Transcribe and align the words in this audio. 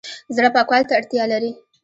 زړه 0.35 0.49
پاکوالي 0.55 0.85
ته 0.89 0.93
اړتیا 0.99 1.23
لري 1.33 1.51